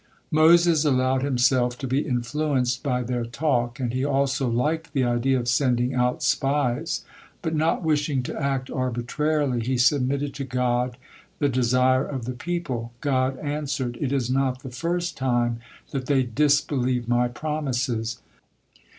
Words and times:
Moses 0.31 0.83
allowed 0.83 1.21
himself 1.21 1.77
to 1.77 1.85
be 1.85 1.99
influenced 1.99 2.81
by 2.81 3.03
their 3.03 3.23
talk, 3.23 3.79
and 3.79 3.93
he 3.93 4.03
also 4.03 4.49
liked 4.49 4.93
the 4.93 5.03
idea 5.03 5.39
of 5.39 5.47
sending 5.47 5.93
out 5.93 6.23
spies, 6.23 7.05
but 7.43 7.53
not 7.53 7.83
wishing 7.83 8.23
to 8.23 8.41
act 8.41 8.71
arbitrarily 8.71 9.59
he 9.59 9.77
submitted 9.77 10.33
to 10.33 10.43
God 10.43 10.97
the 11.37 11.49
desire 11.49 12.03
of 12.03 12.25
the 12.25 12.31
people. 12.33 12.91
God 12.99 13.37
answered: 13.37 13.95
"It 14.01 14.11
is 14.11 14.27
not 14.31 14.63
the 14.63 14.71
first 14.71 15.17
time 15.17 15.59
that 15.91 16.07
they 16.07 16.23
disbelieve 16.23 17.07
My 17.07 17.27
promises. 17.27 18.23